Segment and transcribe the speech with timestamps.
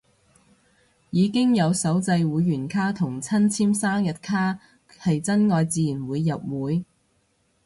[1.11, 4.57] 已經有手製會員卡同親簽生日卡，
[4.89, 6.85] 係真愛自然會入會